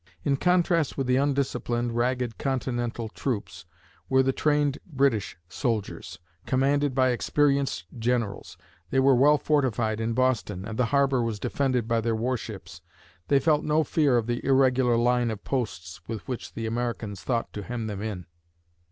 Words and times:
In 0.23 0.35
contrast 0.35 0.97
with 0.97 1.05
the 1.05 1.17
undisciplined, 1.17 1.95
ragged 1.95 2.39
Continental 2.39 3.07
troops 3.09 3.65
were 4.09 4.23
the 4.23 4.31
trained 4.33 4.79
British 4.87 5.37
soldiers, 5.47 6.17
commanded 6.47 6.95
by 6.95 7.09
experienced 7.11 7.85
generals. 7.95 8.57
They 8.89 8.99
were 8.99 9.13
well 9.13 9.37
fortified 9.37 9.99
in 10.01 10.13
Boston 10.13 10.65
and 10.65 10.79
the 10.79 10.85
harbor 10.85 11.21
was 11.21 11.39
defended 11.39 11.87
by 11.87 12.01
their 12.01 12.15
warships. 12.15 12.81
They 13.27 13.39
felt 13.39 13.63
no 13.63 13.83
fear 13.83 14.17
of 14.17 14.25
the 14.25 14.43
irregular 14.43 14.97
line 14.97 15.29
of 15.29 15.43
posts 15.43 16.01
with 16.07 16.27
which 16.27 16.53
the 16.55 16.65
Americans 16.65 17.21
thought 17.21 17.53
to 17.53 17.61
hem 17.61 17.85
them 17.85 18.01
in. 18.01 18.25